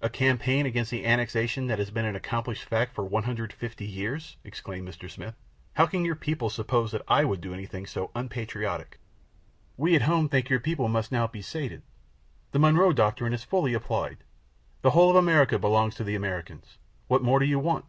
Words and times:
"A 0.00 0.08
campaign 0.08 0.64
against 0.64 0.92
the 0.92 1.04
annexation 1.04 1.66
that 1.66 1.80
has 1.80 1.90
been 1.90 2.04
an 2.04 2.14
accomplished 2.14 2.62
fact 2.62 2.94
for 2.94 3.02
150 3.02 3.84
years!" 3.84 4.36
exclaimed 4.44 4.88
Mr. 4.88 5.10
Smith. 5.10 5.34
"How 5.72 5.86
can 5.86 6.04
your 6.04 6.14
people 6.14 6.50
suppose 6.50 6.92
that 6.92 7.02
I 7.08 7.24
would 7.24 7.40
do 7.40 7.52
anything 7.52 7.84
so 7.84 8.12
unpatriotic?" 8.14 9.00
"We 9.76 9.96
at 9.96 10.02
home 10.02 10.28
think 10.28 10.44
that 10.46 10.50
your 10.50 10.60
people 10.60 10.86
must 10.86 11.10
now 11.10 11.26
be 11.26 11.42
sated. 11.42 11.82
The 12.52 12.60
Monroe 12.60 12.92
doctrine 12.92 13.32
is 13.32 13.42
fully 13.42 13.74
applied; 13.74 14.18
the 14.82 14.90
whole 14.90 15.10
of 15.10 15.16
America 15.16 15.58
belongs 15.58 15.96
to 15.96 16.04
the 16.04 16.14
Americans. 16.14 16.78
What 17.08 17.24
more 17.24 17.40
do 17.40 17.44
you 17.44 17.58
want? 17.58 17.86